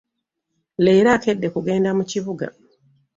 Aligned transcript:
Leero 0.83 1.09
akedde 1.17 1.47
kugenda 1.53 1.89
mu 1.97 2.03
kibuga. 2.11 2.45